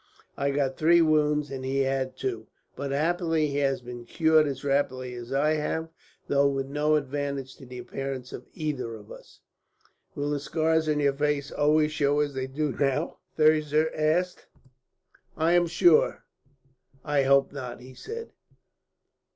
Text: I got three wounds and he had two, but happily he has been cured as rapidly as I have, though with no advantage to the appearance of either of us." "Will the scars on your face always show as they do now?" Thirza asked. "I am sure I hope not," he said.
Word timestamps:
I 0.35 0.49
got 0.49 0.77
three 0.77 1.03
wounds 1.03 1.51
and 1.51 1.63
he 1.63 1.81
had 1.81 2.17
two, 2.17 2.47
but 2.75 2.89
happily 2.89 3.49
he 3.49 3.57
has 3.59 3.81
been 3.83 4.03
cured 4.03 4.47
as 4.47 4.63
rapidly 4.63 5.13
as 5.13 5.31
I 5.31 5.51
have, 5.53 5.89
though 6.27 6.47
with 6.47 6.65
no 6.65 6.95
advantage 6.95 7.55
to 7.57 7.67
the 7.67 7.77
appearance 7.77 8.33
of 8.33 8.47
either 8.55 8.95
of 8.95 9.11
us." 9.11 9.41
"Will 10.15 10.31
the 10.31 10.39
scars 10.39 10.89
on 10.89 10.99
your 10.99 11.13
face 11.13 11.51
always 11.51 11.91
show 11.91 12.19
as 12.21 12.33
they 12.33 12.47
do 12.47 12.71
now?" 12.71 13.17
Thirza 13.37 13.89
asked. 13.95 14.47
"I 15.37 15.51
am 15.51 15.67
sure 15.67 16.23
I 17.05 17.21
hope 17.21 17.51
not," 17.51 17.79
he 17.79 17.93
said. 17.93 18.31